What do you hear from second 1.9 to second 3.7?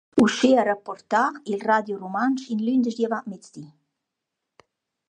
Rumantsch in lündeschdi avantmezdi.